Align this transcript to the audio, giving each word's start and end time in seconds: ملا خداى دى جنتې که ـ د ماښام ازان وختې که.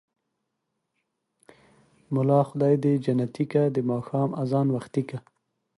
ملا 2.13 2.39
خداى 2.49 2.75
دى 2.83 2.93
جنتې 3.05 3.43
که 3.51 3.61
ـ 3.69 3.73
د 3.75 3.77
ماښام 3.91 4.29
ازان 4.43 4.67
وختې 4.75 5.01
که. 5.09 5.17